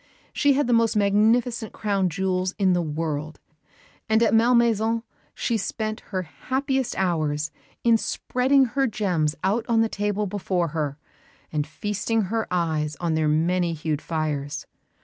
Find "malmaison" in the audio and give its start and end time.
4.33-5.03